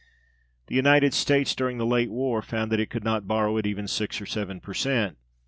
The 0.65 0.73
United 0.73 1.13
States 1.13 1.53
during 1.53 1.77
the 1.77 1.85
late 1.85 2.09
war 2.09 2.41
found 2.41 2.71
that 2.71 2.79
it 2.79 2.89
could 2.89 3.03
not 3.03 3.27
borrow 3.27 3.59
at 3.59 3.67
even 3.67 3.87
six 3.87 4.19
or 4.19 4.25
seven 4.25 4.59
per 4.59 4.73
cent. 4.73 5.15